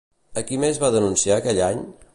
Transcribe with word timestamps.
A 0.41 0.43
qui 0.47 0.57
més 0.63 0.81
va 0.85 0.91
denunciar 0.97 1.37
aquell 1.39 1.65
any? 1.73 1.87